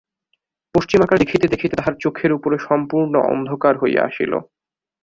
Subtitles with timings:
[0.75, 4.33] পশ্চিম আকাশ দেখিতে দেখিতে তাহার চোখের উপরে সম্পূর্ণ অন্ধকার হইয়া আসিল।